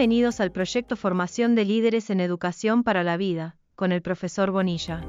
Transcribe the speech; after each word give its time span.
Bienvenidos 0.00 0.40
al 0.40 0.50
proyecto 0.50 0.96
Formación 0.96 1.54
de 1.54 1.66
Líderes 1.66 2.08
en 2.08 2.20
Educación 2.20 2.84
para 2.84 3.04
la 3.04 3.18
Vida, 3.18 3.58
con 3.74 3.92
el 3.92 4.00
profesor 4.00 4.50
Bonilla. 4.50 5.04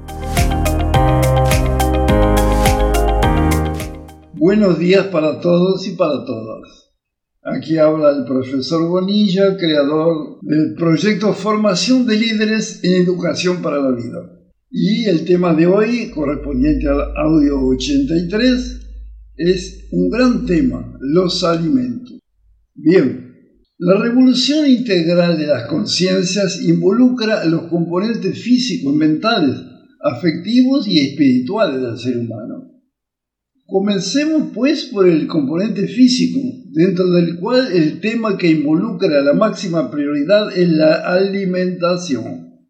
Buenos 4.34 4.78
días 4.78 5.06
para 5.06 5.40
todos 5.40 5.88
y 5.88 5.92
para 5.92 6.26
todas. 6.26 6.92
Aquí 7.42 7.78
habla 7.78 8.10
el 8.10 8.26
profesor 8.26 8.86
Bonilla, 8.86 9.56
creador 9.56 10.38
del 10.42 10.74
proyecto 10.74 11.32
Formación 11.32 12.06
de 12.06 12.16
Líderes 12.16 12.84
en 12.84 13.02
Educación 13.02 13.62
para 13.62 13.78
la 13.78 13.92
Vida. 13.92 14.30
Y 14.70 15.06
el 15.06 15.24
tema 15.24 15.54
de 15.54 15.68
hoy, 15.68 16.10
correspondiente 16.10 16.86
al 16.86 17.16
audio 17.16 17.66
83, 17.66 18.90
es 19.36 19.88
un 19.90 20.10
gran 20.10 20.44
tema, 20.44 20.98
los 21.00 21.42
alimentos. 21.44 22.18
Bien, 22.74 23.31
la 23.84 23.98
revolución 23.98 24.70
integral 24.70 25.36
de 25.36 25.48
las 25.48 25.66
conciencias 25.66 26.62
involucra 26.62 27.44
los 27.46 27.62
componentes 27.62 28.40
físicos, 28.40 28.94
mentales, 28.94 29.56
afectivos 30.00 30.86
y 30.86 31.00
espirituales 31.00 31.82
del 31.82 31.98
ser 31.98 32.18
humano. 32.18 32.80
Comencemos 33.66 34.52
pues 34.54 34.84
por 34.84 35.08
el 35.08 35.26
componente 35.26 35.88
físico, 35.88 36.38
dentro 36.70 37.10
del 37.10 37.40
cual 37.40 37.72
el 37.72 37.98
tema 37.98 38.38
que 38.38 38.52
involucra 38.52 39.20
la 39.20 39.32
máxima 39.32 39.90
prioridad 39.90 40.56
es 40.56 40.68
la 40.68 40.94
alimentación. 41.14 42.60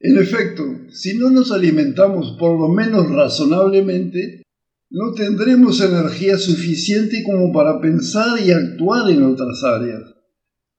En 0.00 0.18
efecto, 0.18 0.64
si 0.90 1.16
no 1.18 1.30
nos 1.30 1.52
alimentamos 1.52 2.36
por 2.36 2.58
lo 2.58 2.66
menos 2.66 3.08
razonablemente, 3.10 4.42
no 4.90 5.12
tendremos 5.14 5.80
energía 5.80 6.36
suficiente 6.36 7.22
como 7.22 7.52
para 7.52 7.80
pensar 7.80 8.40
y 8.44 8.50
actuar 8.50 9.08
en 9.08 9.22
otras 9.22 9.62
áreas. 9.62 10.11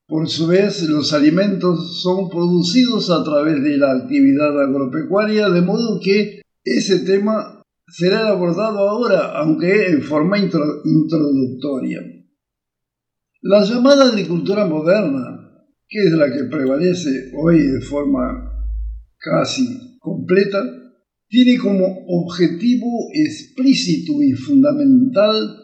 Por 0.07 0.27
su 0.29 0.47
vez, 0.47 0.83
los 0.89 1.13
alimentos 1.13 2.01
son 2.01 2.29
producidos 2.29 3.09
a 3.09 3.23
través 3.23 3.63
de 3.63 3.77
la 3.77 3.93
actividad 3.93 4.61
agropecuaria, 4.61 5.49
de 5.49 5.61
modo 5.61 5.99
que 6.03 6.41
ese 6.63 6.99
tema 6.99 7.63
será 7.87 8.29
abordado 8.29 8.79
ahora, 8.79 9.31
aunque 9.39 9.87
en 9.87 10.01
forma 10.01 10.37
introductoria. 10.37 12.01
La 13.41 13.63
llamada 13.63 14.05
agricultura 14.09 14.65
moderna, 14.65 15.51
que 15.87 15.99
es 15.99 16.11
la 16.11 16.31
que 16.31 16.45
prevalece 16.45 17.31
hoy 17.38 17.59
de 17.59 17.81
forma 17.81 18.51
casi 19.17 19.97
completa, 19.99 20.61
tiene 21.27 21.57
como 21.57 22.05
objetivo 22.07 23.09
explícito 23.13 24.21
y 24.21 24.33
fundamental 24.33 25.62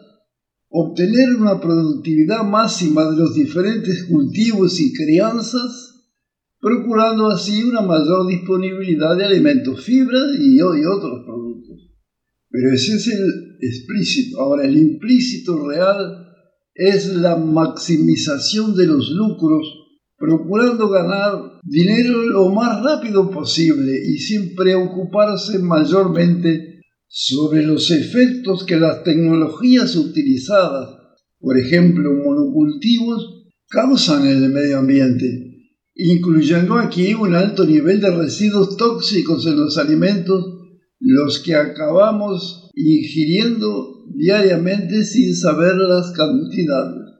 obtener 0.70 1.36
una 1.36 1.60
productividad 1.60 2.44
máxima 2.44 3.04
de 3.10 3.16
los 3.16 3.34
diferentes 3.34 4.04
cultivos 4.04 4.80
y 4.80 4.92
crianzas, 4.92 6.06
procurando 6.60 7.28
así 7.28 7.62
una 7.64 7.80
mayor 7.80 8.28
disponibilidad 8.28 9.16
de 9.16 9.24
alimentos, 9.24 9.84
fibras 9.84 10.28
y, 10.38 10.60
otros 10.60 11.24
productos. 11.26 11.90
Pero 12.48 12.72
ese 12.72 12.94
es 12.94 13.08
el 13.08 13.56
explícito. 13.60 14.40
Ahora, 14.40 14.64
el 14.66 14.76
implícito 14.76 15.68
real 15.68 16.26
es 16.74 17.14
la 17.16 17.36
maximización 17.36 18.76
de 18.76 18.86
los 18.86 19.10
lucros 19.10 19.80
procurando 20.20 20.90
ganar 20.90 21.60
dinero 21.64 22.22
lo 22.24 22.50
más 22.50 22.84
rápido 22.84 23.30
posible 23.30 23.98
y 24.06 24.18
sin 24.18 24.54
preocuparse 24.54 25.58
mayormente 25.58 26.79
sobre 27.12 27.64
los 27.64 27.90
efectos 27.90 28.62
que 28.62 28.76
las 28.76 29.02
tecnologías 29.02 29.96
utilizadas, 29.96 30.90
por 31.40 31.58
ejemplo 31.58 32.12
monocultivos, 32.12 33.48
causan 33.68 34.26
en 34.28 34.44
el 34.44 34.50
medio 34.50 34.78
ambiente, 34.78 35.72
incluyendo 35.96 36.78
aquí 36.78 37.12
un 37.14 37.34
alto 37.34 37.66
nivel 37.66 38.00
de 38.00 38.12
residuos 38.12 38.76
tóxicos 38.76 39.44
en 39.46 39.56
los 39.56 39.76
alimentos, 39.76 40.60
los 41.00 41.40
que 41.40 41.56
acabamos 41.56 42.70
ingiriendo 42.76 44.04
diariamente 44.14 45.04
sin 45.04 45.34
saber 45.34 45.74
las 45.76 46.12
cantidades. 46.12 47.10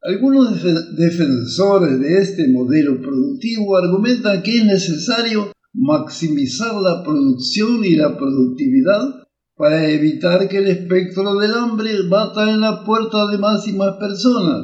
Algunos 0.00 0.62
defensores 0.96 2.00
de 2.00 2.18
este 2.18 2.48
modelo 2.48 2.98
productivo 3.02 3.76
argumentan 3.76 4.42
que 4.42 4.56
es 4.56 4.64
necesario 4.64 5.52
maximizar 5.72 6.74
la 6.74 7.02
producción 7.02 7.84
y 7.84 7.96
la 7.96 8.16
productividad 8.16 9.22
para 9.56 9.88
evitar 9.88 10.48
que 10.48 10.58
el 10.58 10.68
espectro 10.68 11.34
del 11.36 11.54
hambre 11.54 11.90
bata 12.08 12.50
en 12.50 12.60
la 12.60 12.84
puerta 12.84 13.26
de 13.30 13.38
más 13.38 13.66
y 13.68 13.72
más 13.72 13.96
personas. 13.96 14.62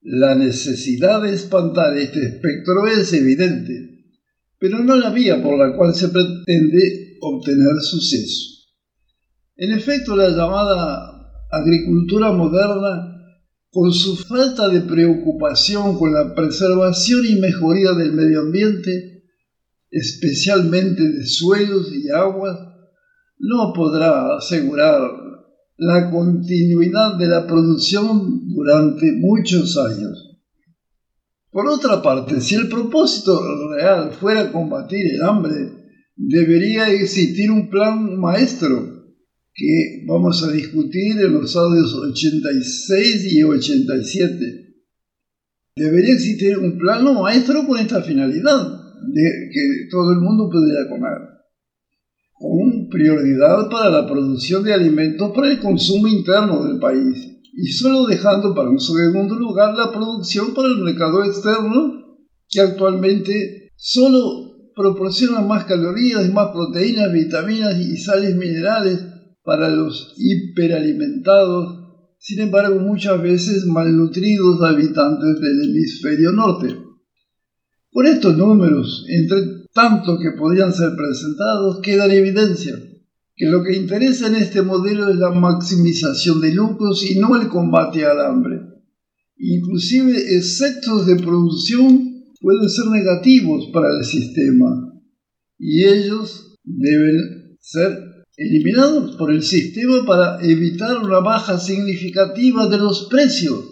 La 0.00 0.34
necesidad 0.34 1.22
de 1.22 1.32
espantar 1.32 1.96
este 1.96 2.20
espectro 2.20 2.86
es 2.88 3.12
evidente, 3.12 4.06
pero 4.58 4.80
no 4.80 4.96
la 4.96 5.10
vía 5.10 5.42
por 5.42 5.56
la 5.56 5.76
cual 5.76 5.94
se 5.94 6.08
pretende 6.08 7.18
obtener 7.20 7.80
suceso. 7.80 8.52
En 9.56 9.70
efecto, 9.72 10.16
la 10.16 10.28
llamada 10.28 11.12
agricultura 11.50 12.32
moderna 12.32 13.12
con 13.70 13.92
su 13.92 14.16
falta 14.16 14.68
de 14.68 14.82
preocupación 14.82 15.98
con 15.98 16.12
la 16.12 16.34
preservación 16.34 17.24
y 17.26 17.36
mejoría 17.36 17.92
del 17.92 18.12
medio 18.12 18.40
ambiente, 18.40 19.11
especialmente 19.92 21.02
de 21.02 21.26
suelos 21.26 21.92
y 21.92 22.10
aguas, 22.10 22.58
no 23.38 23.72
podrá 23.72 24.36
asegurar 24.38 25.00
la 25.76 26.10
continuidad 26.10 27.16
de 27.18 27.26
la 27.26 27.46
producción 27.46 28.48
durante 28.48 29.12
muchos 29.12 29.76
años. 29.76 30.38
Por 31.50 31.68
otra 31.68 32.00
parte, 32.00 32.40
si 32.40 32.54
el 32.54 32.68
propósito 32.68 33.38
real 33.74 34.12
fuera 34.12 34.50
combatir 34.50 35.06
el 35.14 35.22
hambre, 35.22 35.54
debería 36.16 36.88
existir 36.88 37.50
un 37.50 37.68
plan 37.68 38.18
maestro 38.18 39.02
que 39.54 40.04
vamos 40.06 40.42
a 40.42 40.50
discutir 40.50 41.18
en 41.18 41.34
los 41.34 41.54
audios 41.56 41.94
86 41.94 43.32
y 43.34 43.42
87. 43.42 44.74
Debería 45.76 46.14
existir 46.14 46.56
un 46.58 46.78
plano 46.78 47.20
maestro 47.20 47.66
con 47.66 47.78
esta 47.78 48.02
finalidad, 48.02 48.81
de 49.08 49.50
que 49.52 49.88
todo 49.90 50.12
el 50.12 50.20
mundo 50.20 50.48
pudiera 50.50 50.88
comer, 50.88 51.18
con 52.32 52.88
prioridad 52.88 53.68
para 53.70 53.90
la 53.90 54.06
producción 54.06 54.64
de 54.64 54.74
alimentos 54.74 55.32
para 55.34 55.50
el 55.50 55.60
consumo 55.60 56.08
interno 56.08 56.64
del 56.64 56.78
país, 56.78 57.40
y 57.54 57.66
solo 57.66 58.06
dejando 58.06 58.54
para 58.54 58.70
un 58.70 58.80
segundo 58.80 59.34
lugar 59.36 59.74
la 59.74 59.92
producción 59.92 60.54
para 60.54 60.68
el 60.68 60.78
mercado 60.78 61.22
externo, 61.24 62.02
que 62.48 62.60
actualmente 62.60 63.70
solo 63.76 64.52
proporciona 64.74 65.40
más 65.40 65.64
calorías, 65.64 66.32
más 66.32 66.48
proteínas, 66.48 67.12
vitaminas 67.12 67.78
y 67.78 67.96
sales 67.96 68.36
minerales 68.36 69.00
para 69.44 69.68
los 69.68 70.14
hiperalimentados, 70.16 71.82
sin 72.18 72.40
embargo 72.40 72.78
muchas 72.80 73.20
veces 73.20 73.66
malnutridos 73.66 74.62
habitantes 74.62 75.40
del 75.40 75.70
hemisferio 75.70 76.32
norte. 76.32 76.81
Por 77.92 78.06
estos 78.06 78.36
números, 78.38 79.04
entre 79.08 79.66
tanto 79.74 80.18
que 80.18 80.32
podrían 80.32 80.72
ser 80.72 80.96
presentados, 80.96 81.80
queda 81.82 82.06
en 82.06 82.12
evidencia 82.12 82.74
que 83.36 83.46
lo 83.46 83.62
que 83.62 83.76
interesa 83.76 84.28
en 84.28 84.36
este 84.36 84.62
modelo 84.62 85.08
es 85.08 85.16
la 85.16 85.30
maximización 85.30 86.40
de 86.40 86.54
lucros 86.54 87.04
y 87.04 87.18
no 87.18 87.40
el 87.40 87.48
combate 87.48 88.04
al 88.06 88.20
hambre. 88.20 88.60
Inclusive 89.36 90.36
efectos 90.36 91.06
de 91.06 91.16
producción 91.16 92.24
pueden 92.40 92.68
ser 92.68 92.86
negativos 92.86 93.70
para 93.72 93.88
el 93.98 94.04
sistema 94.04 94.92
y 95.58 95.84
ellos 95.84 96.58
deben 96.64 97.56
ser 97.60 98.24
eliminados 98.36 99.16
por 99.16 99.30
el 99.30 99.42
sistema 99.42 100.04
para 100.06 100.42
evitar 100.42 100.98
una 100.98 101.20
baja 101.20 101.58
significativa 101.58 102.68
de 102.68 102.78
los 102.78 103.08
precios. 103.08 103.71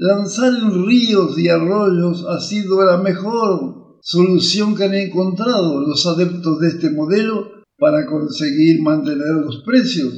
Lanzar 0.00 0.52
en 0.54 0.86
ríos 0.86 1.36
y 1.36 1.48
arroyos 1.48 2.24
ha 2.28 2.40
sido 2.40 2.84
la 2.84 2.98
mejor 2.98 3.98
solución 4.00 4.76
que 4.76 4.84
han 4.84 4.94
encontrado 4.94 5.80
los 5.80 6.06
adeptos 6.06 6.60
de 6.60 6.68
este 6.68 6.90
modelo 6.90 7.50
para 7.76 8.06
conseguir 8.06 8.80
mantener 8.80 9.34
los 9.44 9.64
precios. 9.64 10.14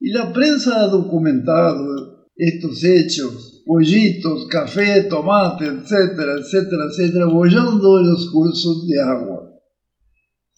Y 0.00 0.12
la 0.12 0.32
prensa 0.32 0.80
ha 0.80 0.86
documentado 0.86 2.26
estos 2.34 2.82
hechos, 2.84 3.62
pollitos, 3.66 4.46
café, 4.46 5.02
tomate, 5.02 5.66
etcétera, 5.66 6.36
etcétera, 6.40 6.84
etcétera, 6.90 7.26
bollando 7.26 8.00
en 8.00 8.08
los 8.08 8.30
cursos 8.30 8.86
de 8.88 8.98
agua. 8.98 9.52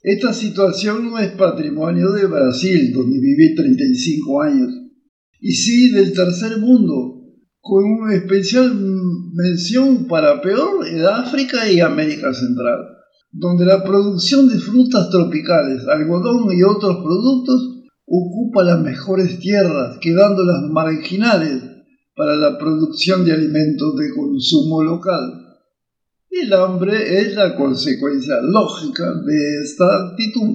Esta 0.01 0.33
situación 0.33 1.11
no 1.11 1.19
es 1.19 1.33
patrimonio 1.33 2.13
de 2.13 2.27
Brasil, 2.27 2.93
donde 2.93 3.19
viví 3.19 3.53
35 3.57 4.43
años, 4.43 4.71
y 5.41 5.53
sí 5.53 5.91
del 5.91 6.13
tercer 6.13 6.59
mundo, 6.59 7.14
con 7.65 7.83
una 7.83 8.15
especial 8.15 8.79
mención 9.33 10.07
para 10.07 10.43
peor 10.43 10.87
en 10.87 11.07
África 11.07 11.67
y 11.71 11.81
América 11.81 12.35
Central, 12.35 12.79
donde 13.33 13.65
la 13.65 13.83
producción 13.83 14.51
de 14.51 14.59
frutas 14.59 15.09
tropicales, 15.09 15.89
algodón 15.89 16.53
y 16.53 16.63
otros 16.63 16.99
productos 17.03 17.87
ocupa 18.05 18.65
las 18.65 18.81
mejores 18.81 19.39
tierras, 19.39 19.97
quedando 20.03 20.45
las 20.45 20.61
marginales, 20.71 21.63
para 22.15 22.37
la 22.37 22.59
producción 22.59 23.25
de 23.25 23.33
alimentos 23.33 23.97
de 23.97 24.15
consumo 24.15 24.83
local. 24.83 25.57
El 26.31 26.53
hambre 26.53 27.19
es 27.19 27.35
la 27.35 27.57
consecuencia 27.57 28.35
lógica 28.43 29.05
de 29.25 29.63
esta 29.65 30.11
actitud. 30.11 30.51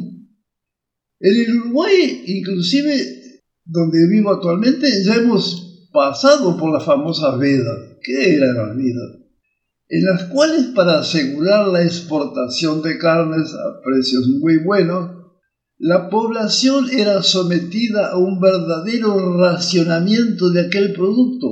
En 1.20 1.36
el 1.36 1.58
Uruguay, 1.58 2.24
inclusive 2.28 3.42
donde 3.66 4.08
vivo 4.08 4.30
actualmente, 4.30 4.88
ya 5.04 5.16
hemos 5.16 5.69
pasado 5.92 6.58
por 6.58 6.72
la 6.72 6.80
famosa 6.80 7.36
veda. 7.38 7.74
¿Qué 8.02 8.36
era 8.36 8.54
la 8.54 8.74
veda? 8.74 9.20
En 9.90 10.06
las 10.06 10.26
cuales 10.26 10.68
para 10.76 11.00
asegurar 11.00 11.68
la 11.68 11.84
exportación 11.84 12.82
de 12.82 12.98
carnes 12.98 13.54
a 13.54 13.82
precios 13.84 14.28
muy 14.28 14.58
buenos, 14.58 15.20
la 15.80 16.10
población 16.10 16.90
era 16.92 17.24
sometida 17.24 18.12
a 18.12 18.18
un 18.18 18.40
verdadero 18.40 19.38
racionamiento 19.38 20.50
de 20.52 20.62
aquel 20.62 20.94
producto. 20.94 21.48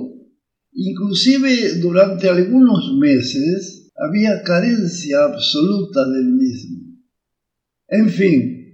Inclusive 0.74 1.80
durante 1.80 2.30
algunos 2.30 2.94
meses 3.00 3.90
había 3.96 4.44
carencia 4.44 5.24
absoluta 5.24 6.08
del 6.10 6.26
mismo. 6.26 6.84
En 7.88 8.10
fin, 8.10 8.67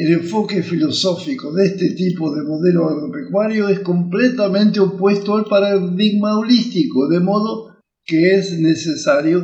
el 0.00 0.12
enfoque 0.12 0.62
filosófico 0.62 1.52
de 1.52 1.66
este 1.66 1.90
tipo 1.96 2.32
de 2.32 2.44
modelo 2.44 2.88
agropecuario 2.88 3.68
es 3.68 3.80
completamente 3.80 4.78
opuesto 4.78 5.34
al 5.34 5.44
paradigma 5.46 6.38
holístico, 6.38 7.08
de 7.08 7.18
modo 7.18 7.80
que 8.04 8.36
es 8.36 8.60
necesario 8.60 9.42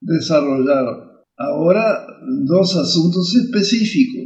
desarrollar 0.00 0.84
ahora 1.36 2.06
dos 2.46 2.76
asuntos 2.76 3.34
específicos. 3.34 4.22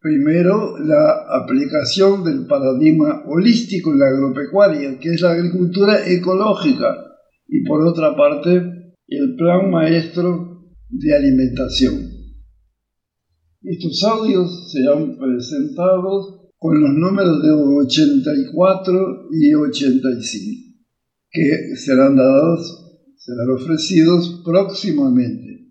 Primero, 0.00 0.78
la 0.80 1.24
aplicación 1.42 2.22
del 2.22 2.46
paradigma 2.46 3.22
holístico 3.26 3.90
en 3.90 4.00
la 4.00 4.08
agropecuaria, 4.08 4.98
que 4.98 5.14
es 5.14 5.22
la 5.22 5.32
agricultura 5.32 6.06
ecológica, 6.06 6.94
y 7.48 7.64
por 7.64 7.86
otra 7.86 8.14
parte, 8.14 8.50
el 9.08 9.34
plan 9.34 9.70
maestro 9.70 10.74
de 10.90 11.16
alimentación. 11.16 12.17
Estos 13.68 14.02
audios 14.02 14.72
serán 14.72 15.18
presentados 15.18 16.48
con 16.56 16.80
los 16.80 16.90
números 16.94 17.42
de 17.42 17.50
84 17.52 19.28
y 19.30 19.52
85, 19.52 20.74
que 21.30 21.76
serán 21.76 22.16
dados, 22.16 23.02
serán 23.18 23.50
ofrecidos 23.50 24.40
próximamente. 24.42 25.68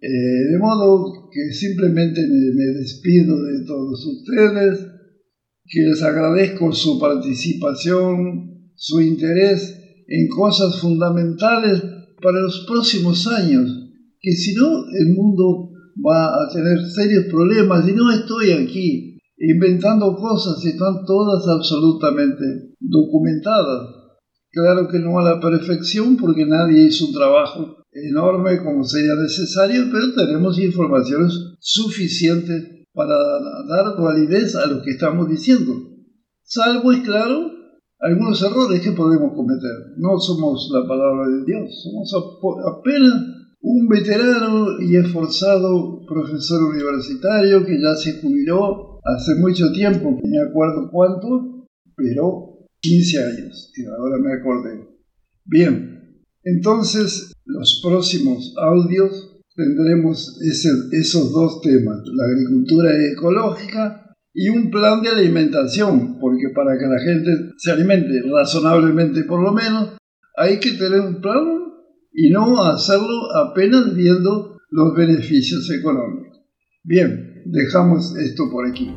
Eh, 0.00 0.08
de 0.50 0.58
modo 0.58 1.30
que 1.32 1.54
simplemente 1.54 2.20
me, 2.28 2.64
despido 2.78 3.42
de 3.42 3.64
todos 3.64 4.04
ustedes, 4.04 4.86
que 5.64 5.80
les 5.80 6.02
agradezco 6.02 6.72
su 6.72 7.00
participación, 7.00 8.70
su 8.74 9.00
interés 9.00 9.78
en 10.08 10.28
cosas 10.28 10.78
fundamentales 10.78 11.80
para 12.20 12.38
los 12.38 12.66
próximos 12.66 13.26
años, 13.28 13.88
que 14.20 14.32
si 14.32 14.54
no 14.54 14.84
el 15.00 15.14
mundo 15.14 15.71
va 15.96 16.26
a 16.26 16.48
tener 16.52 16.78
serios 16.90 17.26
problemas 17.26 17.88
y 17.88 17.92
no 17.92 18.10
estoy 18.10 18.50
aquí 18.52 19.18
inventando 19.38 20.14
cosas, 20.14 20.64
están 20.64 21.04
todas 21.04 21.46
absolutamente 21.48 22.74
documentadas. 22.78 23.88
Claro 24.50 24.86
que 24.88 24.98
no 24.98 25.18
a 25.18 25.22
la 25.22 25.40
perfección 25.40 26.16
porque 26.16 26.46
nadie 26.46 26.86
hizo 26.86 27.06
un 27.06 27.12
trabajo 27.12 27.76
enorme 27.90 28.62
como 28.62 28.84
sería 28.84 29.14
necesario, 29.14 29.84
pero 29.90 30.14
tenemos 30.14 30.58
informaciones 30.58 31.32
suficientes 31.58 32.86
para 32.92 33.14
dar 33.68 34.00
validez 34.00 34.54
a 34.56 34.66
lo 34.66 34.82
que 34.82 34.92
estamos 34.92 35.28
diciendo. 35.28 35.72
Salvo, 36.42 36.92
es 36.92 37.00
claro, 37.00 37.50
algunos 37.98 38.42
errores 38.42 38.80
que 38.82 38.92
podemos 38.92 39.32
cometer. 39.34 39.94
No 39.96 40.18
somos 40.18 40.70
la 40.72 40.86
palabra 40.86 41.28
de 41.28 41.44
Dios, 41.44 41.82
somos 41.82 42.12
apenas 42.78 43.41
un 43.72 43.88
veterano 43.88 44.80
y 44.80 44.96
esforzado 44.96 46.04
profesor 46.06 46.62
universitario 46.62 47.64
que 47.64 47.80
ya 47.80 47.94
se 47.94 48.20
jubiló 48.20 49.00
hace 49.02 49.34
mucho 49.36 49.72
tiempo, 49.72 50.10
no 50.10 50.28
me 50.28 50.40
acuerdo 50.42 50.90
cuánto, 50.90 51.66
pero 51.96 52.66
15 52.80 53.18
años, 53.24 53.72
y 53.74 53.86
ahora 53.86 54.18
me 54.18 54.34
acordé. 54.34 54.88
Bien, 55.46 56.22
entonces 56.44 57.32
los 57.46 57.80
próximos 57.82 58.54
audios 58.58 59.40
tendremos 59.56 60.38
esos 60.42 61.32
dos 61.32 61.62
temas, 61.62 62.00
la 62.12 62.26
agricultura 62.26 62.90
ecológica 63.10 64.14
y 64.34 64.50
un 64.50 64.70
plan 64.70 65.00
de 65.02 65.08
alimentación, 65.08 66.18
porque 66.20 66.50
para 66.54 66.78
que 66.78 66.86
la 66.86 67.00
gente 67.00 67.52
se 67.56 67.70
alimente 67.70 68.20
razonablemente 68.30 69.24
por 69.24 69.42
lo 69.42 69.52
menos, 69.52 69.96
hay 70.36 70.58
que 70.60 70.72
tener 70.72 71.00
un 71.00 71.22
plan 71.22 71.71
y 72.14 72.30
no 72.30 72.62
hacerlo 72.64 73.34
apenas 73.34 73.94
viendo 73.94 74.58
los 74.70 74.94
beneficios 74.94 75.70
económicos. 75.70 76.40
Bien, 76.84 77.42
dejamos 77.46 78.16
esto 78.16 78.50
por 78.50 78.66
aquí. 78.66 78.94